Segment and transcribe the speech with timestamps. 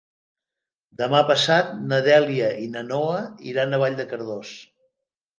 [1.01, 3.19] Demà passat na Dèlia i na Noa
[3.51, 4.55] iran a Vall de Cardós.